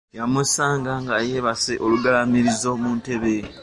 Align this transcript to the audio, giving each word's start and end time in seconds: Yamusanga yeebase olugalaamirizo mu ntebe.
Yamusanga 0.17 0.91
yeebase 1.29 1.73
olugalaamirizo 1.83 2.69
mu 2.81 2.89
ntebe. 2.99 3.35